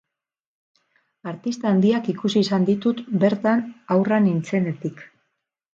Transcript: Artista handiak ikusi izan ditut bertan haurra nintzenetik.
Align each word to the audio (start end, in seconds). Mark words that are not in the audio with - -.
Artista 1.33 1.69
handiak 1.73 2.09
ikusi 2.15 2.43
izan 2.47 2.67
ditut 2.73 3.05
bertan 3.25 3.65
haurra 3.97 4.23
nintzenetik. 4.29 5.11